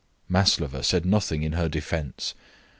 Maslova 0.27 0.81
said 0.83 1.05
nothing 1.05 1.43
in 1.43 1.51
her 1.51 1.69
defence. 1.69 2.33